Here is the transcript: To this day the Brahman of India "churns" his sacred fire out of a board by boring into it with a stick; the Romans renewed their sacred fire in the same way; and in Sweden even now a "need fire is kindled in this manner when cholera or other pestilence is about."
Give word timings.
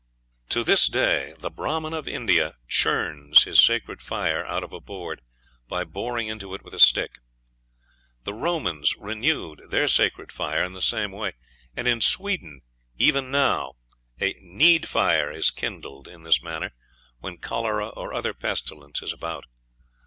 To 0.49 0.63
this 0.63 0.87
day 0.87 1.35
the 1.37 1.51
Brahman 1.51 1.93
of 1.93 2.07
India 2.07 2.55
"churns" 2.67 3.43
his 3.43 3.63
sacred 3.63 4.01
fire 4.01 4.43
out 4.43 4.63
of 4.63 4.73
a 4.73 4.79
board 4.79 5.21
by 5.67 5.83
boring 5.83 6.27
into 6.27 6.55
it 6.55 6.63
with 6.63 6.73
a 6.73 6.79
stick; 6.79 7.19
the 8.23 8.33
Romans 8.33 8.95
renewed 8.97 9.61
their 9.69 9.87
sacred 9.87 10.31
fire 10.31 10.63
in 10.65 10.73
the 10.73 10.81
same 10.81 11.11
way; 11.11 11.33
and 11.77 11.87
in 11.87 12.01
Sweden 12.01 12.63
even 12.97 13.29
now 13.29 13.75
a 14.19 14.33
"need 14.41 14.87
fire 14.87 15.31
is 15.31 15.51
kindled 15.51 16.07
in 16.07 16.23
this 16.23 16.41
manner 16.41 16.71
when 17.19 17.37
cholera 17.37 17.89
or 17.89 18.11
other 18.11 18.33
pestilence 18.33 19.03
is 19.03 19.13
about." 19.13 19.43